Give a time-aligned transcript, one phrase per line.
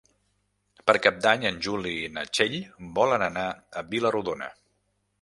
[0.89, 2.59] Per Cap d'Any en Juli i na Txell
[2.99, 3.47] volen anar
[3.83, 4.53] a Vila-rodona.